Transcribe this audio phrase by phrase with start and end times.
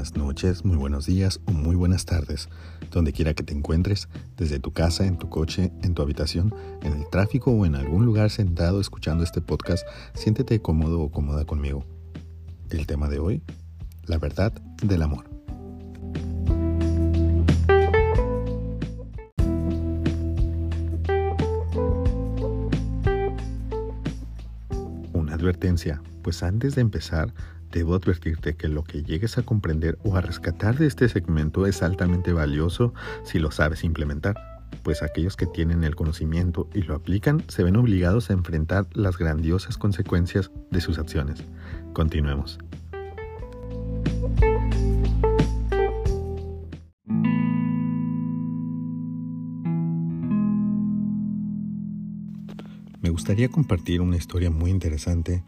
[0.00, 2.48] buenas noches, muy buenos días o muy buenas tardes,
[2.90, 6.94] donde quiera que te encuentres, desde tu casa, en tu coche, en tu habitación, en
[6.94, 11.84] el tráfico o en algún lugar sentado escuchando este podcast, siéntete cómodo o cómoda conmigo.
[12.70, 13.42] El tema de hoy,
[14.06, 15.28] la verdad del amor.
[25.12, 27.34] Una advertencia, pues antes de empezar,
[27.70, 31.82] Debo advertirte que lo que llegues a comprender o a rescatar de este segmento es
[31.82, 34.34] altamente valioso si lo sabes implementar,
[34.82, 39.18] pues aquellos que tienen el conocimiento y lo aplican se ven obligados a enfrentar las
[39.18, 41.44] grandiosas consecuencias de sus acciones.
[41.92, 42.58] Continuemos.
[53.00, 55.44] Me gustaría compartir una historia muy interesante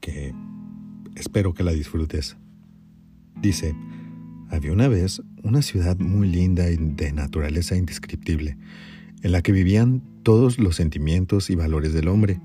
[0.00, 0.34] que
[1.14, 2.36] Espero que la disfrutes.
[3.40, 3.74] Dice,
[4.50, 8.56] había una vez una ciudad muy linda y de naturaleza indescriptible,
[9.22, 12.40] en la que vivían todos los sentimientos y valores del hombre,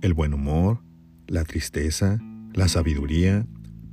[0.00, 0.80] el buen humor,
[1.26, 2.20] la tristeza,
[2.52, 3.46] la sabiduría,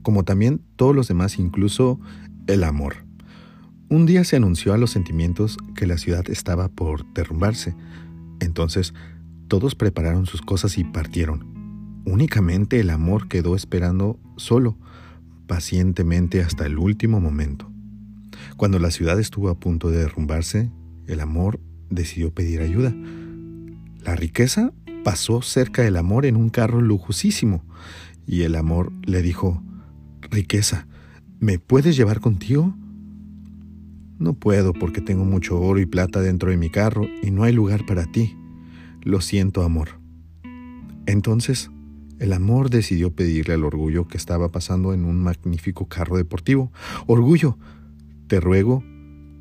[0.03, 1.99] como también todos los demás, incluso
[2.47, 3.05] el amor.
[3.89, 7.75] Un día se anunció a los sentimientos que la ciudad estaba por derrumbarse,
[8.39, 8.93] entonces
[9.47, 11.60] todos prepararon sus cosas y partieron.
[12.05, 14.77] Únicamente el amor quedó esperando solo,
[15.47, 17.71] pacientemente hasta el último momento.
[18.57, 20.71] Cuando la ciudad estuvo a punto de derrumbarse,
[21.07, 22.93] el amor decidió pedir ayuda.
[24.03, 27.63] La riqueza pasó cerca del amor en un carro lujosísimo
[28.25, 29.61] y el amor le dijo,
[30.21, 30.87] riqueza,
[31.39, 32.75] ¿me puedes llevar contigo?
[34.17, 37.53] No puedo porque tengo mucho oro y plata dentro de mi carro y no hay
[37.53, 38.37] lugar para ti.
[39.01, 39.99] Lo siento, amor.
[41.07, 41.71] Entonces
[42.21, 46.71] el amor decidió pedirle al orgullo que estaba pasando en un magnífico carro deportivo.
[47.07, 47.57] Orgullo,
[48.27, 48.83] te ruego,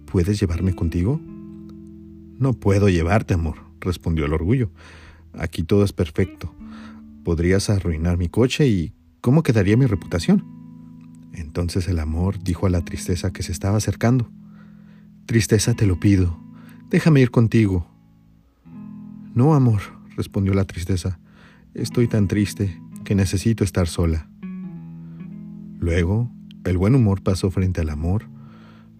[0.06, 1.20] ¿puedes llevarme contigo?
[2.38, 4.70] No puedo llevarte, amor, respondió el orgullo.
[5.34, 6.54] Aquí todo es perfecto.
[7.22, 10.42] Podrías arruinar mi coche y ¿cómo quedaría mi reputación?
[11.34, 14.30] Entonces el amor dijo a la tristeza que se estaba acercando.
[15.26, 16.40] Tristeza, te lo pido.
[16.88, 17.86] Déjame ir contigo.
[19.34, 19.82] No, amor,
[20.16, 21.20] respondió la tristeza.
[21.74, 24.28] Estoy tan triste que necesito estar sola.
[25.78, 26.28] Luego,
[26.64, 28.24] el buen humor pasó frente al amor,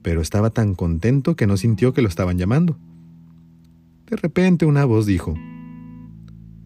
[0.02, 2.78] pero estaba tan contento que no sintió que lo estaban llamando.
[4.06, 5.34] De repente una voz dijo,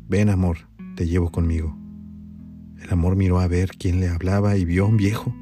[0.06, 0.58] Ven amor,
[0.94, 1.74] te llevo conmigo.
[2.82, 5.34] El amor miró a ver quién le hablaba y vio a un viejo.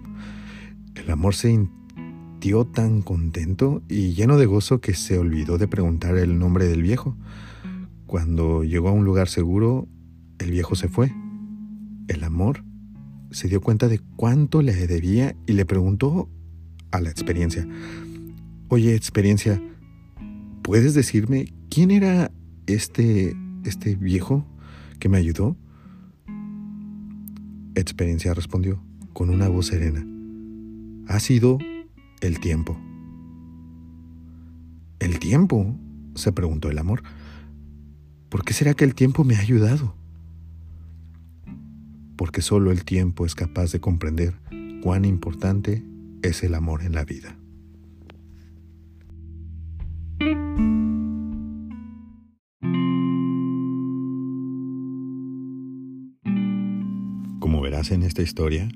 [0.95, 6.17] El amor se sintió tan contento y lleno de gozo que se olvidó de preguntar
[6.17, 7.17] el nombre del viejo.
[8.07, 9.89] Cuando llegó a un lugar seguro,
[10.43, 11.13] el viejo se fue.
[12.09, 12.65] El amor
[13.31, 16.29] se dio cuenta de cuánto le debía y le preguntó
[16.91, 17.67] a la experiencia,
[18.69, 19.63] oye experiencia,
[20.63, 22.31] ¿puedes decirme quién era
[22.67, 24.45] este, este viejo
[24.99, 25.57] que me ayudó?
[27.75, 28.83] Experiencia respondió
[29.15, 30.07] con una voz serena,
[31.09, 31.59] ha sido
[32.21, 32.79] el tiempo.
[34.99, 35.77] ¿El tiempo?
[36.15, 37.03] se preguntó el amor.
[38.29, 39.95] ¿Por qué será que el tiempo me ha ayudado?
[42.17, 44.35] Porque solo el tiempo es capaz de comprender
[44.83, 45.85] cuán importante
[46.23, 47.37] es el amor en la vida.
[57.41, 58.69] Como verás en esta historia,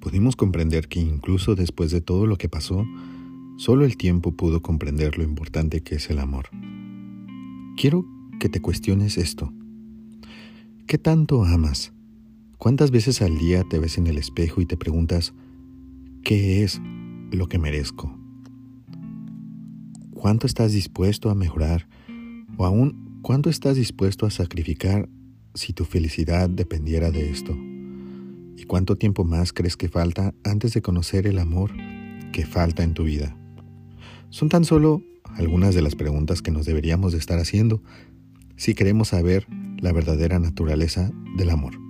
[0.00, 2.84] pudimos comprender que incluso después de todo lo que pasó,
[3.56, 6.46] solo el tiempo pudo comprender lo importante que es el amor.
[7.76, 8.04] Quiero
[8.40, 9.52] que te cuestiones esto.
[10.86, 11.92] ¿Qué tanto amas?
[12.64, 15.34] ¿Cuántas veces al día te ves en el espejo y te preguntas,
[16.22, 16.80] ¿qué es
[17.30, 18.18] lo que merezco?
[20.14, 21.86] ¿Cuánto estás dispuesto a mejorar?
[22.56, 25.10] O aún, ¿cuánto estás dispuesto a sacrificar
[25.52, 27.54] si tu felicidad dependiera de esto?
[28.56, 31.70] ¿Y cuánto tiempo más crees que falta antes de conocer el amor
[32.32, 33.36] que falta en tu vida?
[34.30, 35.02] Son tan solo
[35.36, 37.82] algunas de las preguntas que nos deberíamos de estar haciendo
[38.56, 39.46] si queremos saber
[39.82, 41.83] la verdadera naturaleza del amor.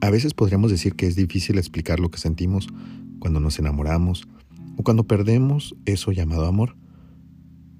[0.00, 2.68] A veces podríamos decir que es difícil explicar lo que sentimos
[3.18, 4.28] cuando nos enamoramos
[4.76, 6.76] o cuando perdemos eso llamado amor.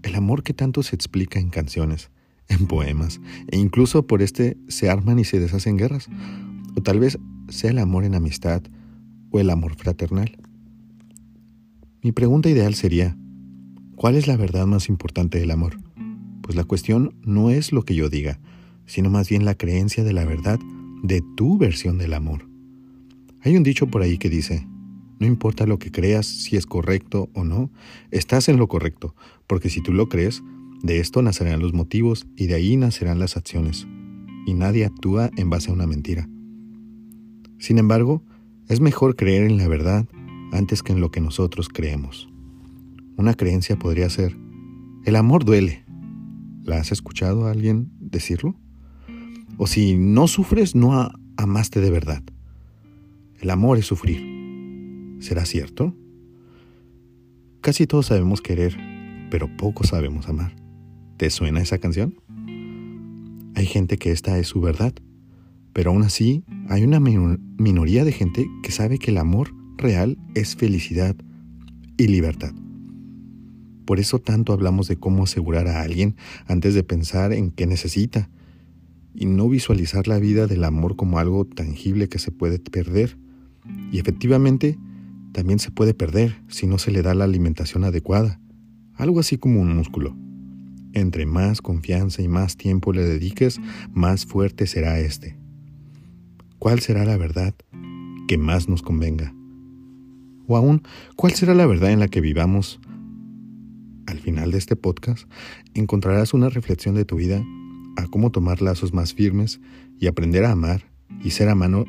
[0.03, 2.11] El amor que tanto se explica en canciones,
[2.49, 6.09] en poemas, e incluso por este se arman y se deshacen guerras.
[6.77, 7.19] O tal vez
[7.49, 8.62] sea el amor en amistad
[9.31, 10.39] o el amor fraternal.
[12.03, 13.17] Mi pregunta ideal sería,
[13.95, 15.79] ¿cuál es la verdad más importante del amor?
[16.43, 18.39] Pues la cuestión no es lo que yo diga,
[18.87, 20.61] sino más bien la creencia de la verdad
[21.03, 22.49] de tu versión del amor.
[23.41, 24.67] Hay un dicho por ahí que dice,
[25.19, 27.71] no importa lo que creas, si es correcto o no,
[28.11, 29.15] estás en lo correcto,
[29.47, 30.43] porque si tú lo crees,
[30.83, 33.87] de esto nacerán los motivos y de ahí nacerán las acciones,
[34.47, 36.29] y nadie actúa en base a una mentira.
[37.59, 38.23] Sin embargo,
[38.69, 40.07] es mejor creer en la verdad
[40.53, 42.29] antes que en lo que nosotros creemos.
[43.17, 44.37] Una creencia podría ser,
[45.05, 45.85] el amor duele.
[46.65, 48.57] ¿La has escuchado a alguien decirlo?
[49.58, 52.23] O si no sufres, no amaste de verdad.
[53.41, 55.17] El amor es sufrir.
[55.20, 55.94] ¿Será cierto?
[57.61, 58.76] Casi todos sabemos querer,
[59.31, 60.55] pero poco sabemos amar.
[61.17, 62.14] ¿Te suena esa canción?
[63.55, 64.94] Hay gente que esta es su verdad,
[65.73, 70.56] pero aún así hay una minoría de gente que sabe que el amor real es
[70.56, 71.17] felicidad
[71.97, 72.52] y libertad.
[73.87, 76.17] Por eso tanto hablamos de cómo asegurar a alguien
[76.47, 78.29] antes de pensar en qué necesita
[79.17, 83.17] y no visualizar la vida del amor como algo tangible que se puede perder.
[83.91, 84.79] Y efectivamente,
[85.33, 88.41] también se puede perder si no se le da la alimentación adecuada,
[88.95, 90.17] algo así como un músculo.
[90.93, 93.59] Entre más confianza y más tiempo le dediques,
[93.93, 95.37] más fuerte será este.
[96.59, 97.55] ¿Cuál será la verdad
[98.29, 99.35] que más nos convenga?
[100.47, 100.83] O aún,
[101.17, 102.81] ¿cuál será la verdad en la que vivamos?
[104.07, 105.29] Al final de este podcast
[105.75, 107.45] encontrarás una reflexión de tu vida
[107.97, 109.61] a cómo tomar lazos más firmes
[109.99, 110.85] y aprender a amar
[111.23, 111.85] y ser a mano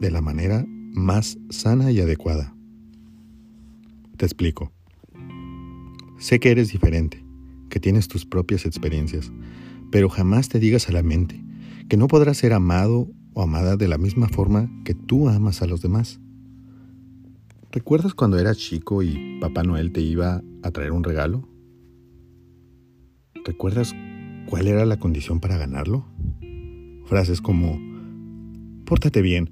[0.00, 2.54] de la manera más sana y adecuada.
[4.16, 4.72] Te explico.
[6.18, 7.24] Sé que eres diferente
[7.70, 9.32] que tienes tus propias experiencias,
[9.90, 11.42] pero jamás te digas a la mente
[11.88, 15.66] que no podrás ser amado o amada de la misma forma que tú amas a
[15.66, 16.20] los demás.
[17.72, 21.48] ¿Recuerdas cuando eras chico y Papá Noel te iba a traer un regalo?
[23.44, 23.94] ¿Recuerdas
[24.46, 26.04] cuál era la condición para ganarlo?
[27.06, 27.78] Frases como,
[28.84, 29.50] pórtate bien,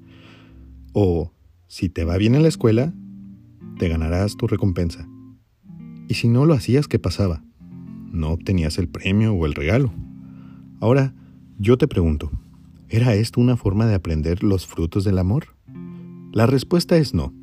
[0.93, 1.33] o
[1.67, 2.93] si te va bien en la escuela,
[3.77, 5.07] te ganarás tu recompensa.
[6.07, 7.43] Y si no lo hacías, ¿qué pasaba?
[8.11, 9.91] no obtenías el premio o el regalo.
[10.79, 11.13] Ahora,
[11.57, 12.31] yo te pregunto,
[12.89, 15.55] ¿era esto una forma de aprender los frutos del amor?
[16.31, 17.33] La respuesta es no.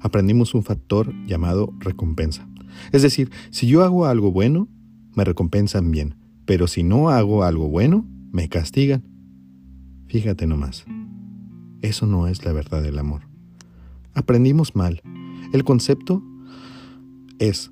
[0.00, 2.48] Aprendimos un factor llamado recompensa.
[2.92, 4.68] Es decir, si yo hago algo bueno,
[5.14, 6.16] me recompensan bien,
[6.50, 9.04] pero si no hago algo bueno, me castigan.
[10.08, 10.84] Fíjate nomás,
[11.80, 13.20] eso no es la verdad del amor.
[14.14, 15.00] Aprendimos mal.
[15.52, 16.24] El concepto
[17.38, 17.70] es,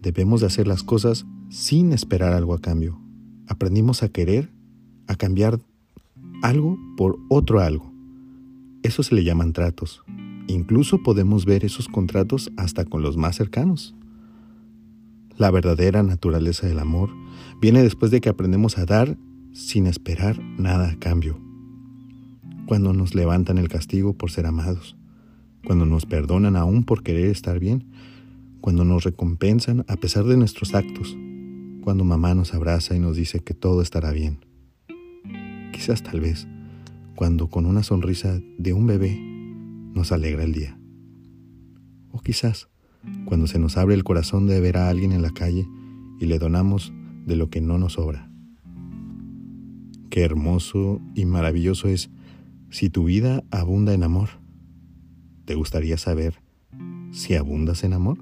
[0.00, 2.98] debemos de hacer las cosas sin esperar algo a cambio.
[3.48, 4.50] Aprendimos a querer,
[5.08, 5.60] a cambiar
[6.40, 7.92] algo por otro algo.
[8.82, 10.02] Eso se le llaman tratos.
[10.46, 13.94] Incluso podemos ver esos contratos hasta con los más cercanos.
[15.38, 17.10] La verdadera naturaleza del amor
[17.60, 19.18] viene después de que aprendemos a dar
[19.52, 21.38] sin esperar nada a cambio.
[22.66, 24.96] Cuando nos levantan el castigo por ser amados,
[25.64, 27.84] cuando nos perdonan aún por querer estar bien,
[28.60, 31.16] cuando nos recompensan a pesar de nuestros actos,
[31.82, 34.38] cuando mamá nos abraza y nos dice que todo estará bien.
[35.72, 36.48] Quizás tal vez
[37.14, 39.18] cuando con una sonrisa de un bebé
[39.94, 40.78] nos alegra el día.
[42.10, 42.68] O quizás
[43.24, 45.68] cuando se nos abre el corazón de ver a alguien en la calle
[46.20, 46.92] y le donamos
[47.26, 48.30] de lo que no nos sobra.
[50.10, 52.10] Qué hermoso y maravilloso es
[52.70, 54.28] si tu vida abunda en amor.
[55.44, 56.40] ¿Te gustaría saber
[57.10, 58.18] si abundas en amor?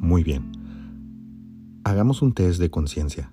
[0.00, 0.52] Muy bien.
[1.84, 3.32] Hagamos un test de conciencia.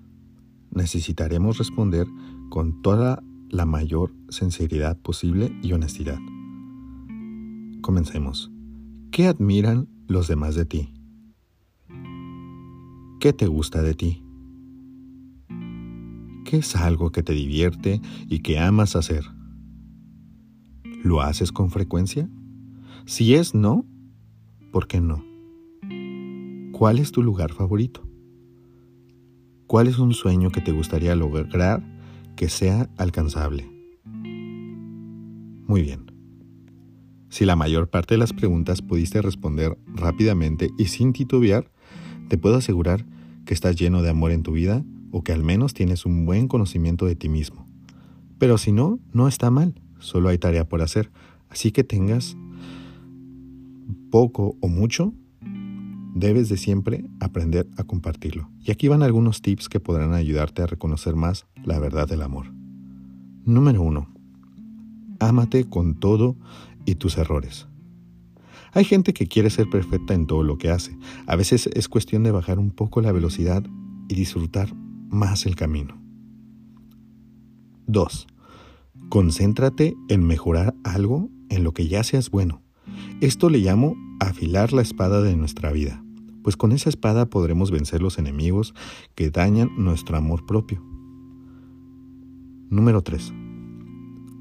[0.72, 2.06] Necesitaremos responder
[2.48, 6.18] con toda la mayor sinceridad posible y honestidad.
[7.82, 8.50] Comencemos.
[9.10, 10.94] ¿Qué admiran los demás de ti?
[13.20, 14.24] ¿Qué te gusta de ti?
[16.46, 19.24] ¿Qué es algo que te divierte y que amas hacer?
[21.04, 22.30] ¿Lo haces con frecuencia?
[23.04, 23.84] Si es no,
[24.70, 25.24] ¿por qué no?
[26.72, 28.11] ¿Cuál es tu lugar favorito?
[29.72, 31.82] ¿Cuál es un sueño que te gustaría lograr
[32.36, 33.70] que sea alcanzable?
[35.66, 36.12] Muy bien.
[37.30, 41.70] Si la mayor parte de las preguntas pudiste responder rápidamente y sin titubear,
[42.28, 43.06] te puedo asegurar
[43.46, 46.48] que estás lleno de amor en tu vida o que al menos tienes un buen
[46.48, 47.66] conocimiento de ti mismo.
[48.38, 51.10] Pero si no, no está mal, solo hay tarea por hacer,
[51.48, 52.36] así que tengas
[54.10, 55.14] poco o mucho,
[56.14, 58.50] debes de siempre aprender a compartirlo.
[58.60, 62.52] Y aquí van algunos tips que podrán ayudarte a reconocer más la verdad del amor.
[63.44, 64.08] Número 1.
[65.20, 66.36] Ámate con todo
[66.84, 67.66] y tus errores.
[68.72, 70.96] Hay gente que quiere ser perfecta en todo lo que hace.
[71.26, 73.64] A veces es cuestión de bajar un poco la velocidad
[74.08, 74.74] y disfrutar
[75.10, 76.00] más el camino.
[77.86, 78.26] 2.
[79.10, 82.62] Concéntrate en mejorar algo en lo que ya seas bueno.
[83.20, 83.94] Esto le llamo
[84.28, 86.02] afilar la espada de nuestra vida,
[86.42, 88.74] pues con esa espada podremos vencer los enemigos
[89.14, 90.82] que dañan nuestro amor propio.
[92.70, 93.32] Número 3.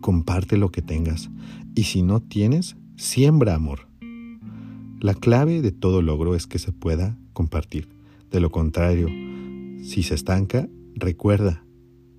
[0.02, 1.30] Comparte lo que tengas
[1.76, 3.88] y si no tienes, siembra amor.
[5.00, 7.90] La clave de todo logro es que se pueda compartir.
[8.30, 9.08] De lo contrario,
[9.84, 11.66] si se estanca, recuerda,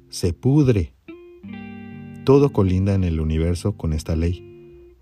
[0.08, 0.94] se pudre.
[2.24, 4.48] Todo colinda en el universo con esta ley.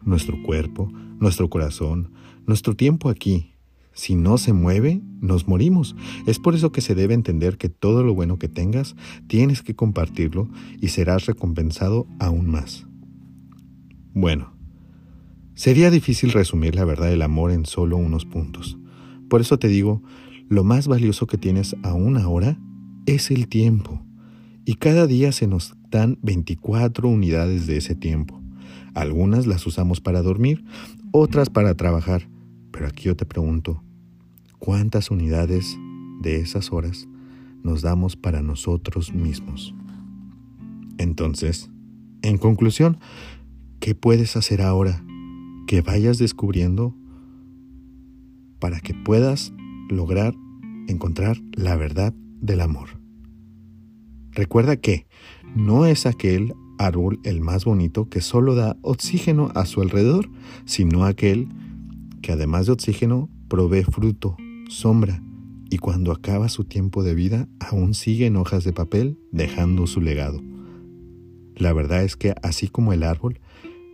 [0.02, 2.12] Nuestro cuerpo, nuestro corazón,
[2.50, 3.54] nuestro tiempo aquí.
[3.92, 5.96] Si no se mueve, nos morimos.
[6.26, 8.94] Es por eso que se debe entender que todo lo bueno que tengas,
[9.26, 10.48] tienes que compartirlo
[10.80, 12.86] y serás recompensado aún más.
[14.12, 14.60] Bueno,
[15.60, 18.78] Sería difícil resumir la verdad del amor en solo unos puntos.
[19.28, 20.02] Por eso te digo,
[20.48, 22.58] lo más valioso que tienes aún ahora
[23.04, 24.02] es el tiempo.
[24.64, 28.40] Y cada día se nos dan 24 unidades de ese tiempo.
[28.94, 30.64] Algunas las usamos para dormir,
[31.12, 32.26] otras para trabajar.
[32.70, 33.82] Pero aquí yo te pregunto,
[34.58, 35.78] ¿cuántas unidades
[36.20, 37.08] de esas horas
[37.62, 39.74] nos damos para nosotros mismos?
[40.98, 41.70] Entonces,
[42.22, 42.98] en conclusión,
[43.80, 45.02] ¿qué puedes hacer ahora
[45.66, 46.94] que vayas descubriendo
[48.58, 49.52] para que puedas
[49.88, 50.34] lograr
[50.88, 53.00] encontrar la verdad del amor.
[54.32, 55.06] Recuerda que
[55.54, 60.30] no es aquel árbol el más bonito que solo da oxígeno a su alrededor,
[60.64, 61.48] sino aquel
[62.22, 64.36] que además de oxígeno provee fruto,
[64.68, 65.22] sombra,
[65.70, 70.00] y cuando acaba su tiempo de vida aún sigue en hojas de papel dejando su
[70.00, 70.40] legado.
[71.54, 73.40] La verdad es que así como el árbol,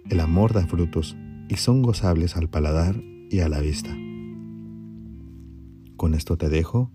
[0.08, 1.16] el amor da frutos
[1.48, 3.94] y son gozables al paladar y a la vista.
[5.96, 6.90] Con esto te dejo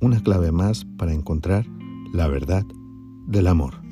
[0.00, 1.66] una clave más para encontrar
[2.12, 2.64] la verdad
[3.26, 3.83] del amor.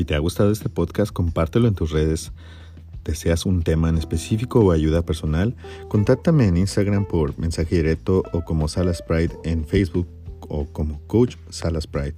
[0.00, 2.32] Si te ha gustado este podcast, compártelo en tus redes
[3.04, 5.54] deseas un tema en específico o ayuda personal,
[5.90, 10.08] contáctame en Instagram por mensaje directo o como Salas Pride en Facebook
[10.48, 12.14] o como Coach Salas Pride.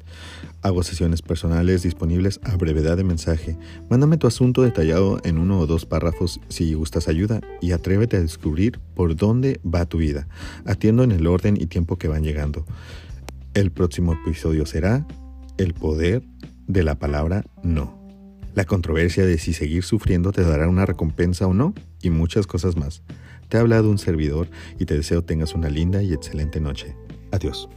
[0.63, 3.59] Hago sesiones personales disponibles a brevedad de mensaje.
[3.91, 8.21] Mándame tu asunto detallado en uno o dos párrafos si gustas ayuda y atrévete a
[8.21, 10.29] descubrir por dónde va tu vida.
[10.67, 12.65] Atiendo en el orden y tiempo que van llegando.
[13.55, 15.05] El próximo episodio será
[15.59, 16.23] El poder
[16.67, 18.03] de la palabra no
[18.55, 22.77] la controversia de si seguir sufriendo te dará una recompensa o no, y muchas cosas
[22.77, 23.03] más.
[23.49, 26.95] Te ha hablado un servidor y te deseo tengas una linda y excelente noche.
[27.31, 27.69] Adiós.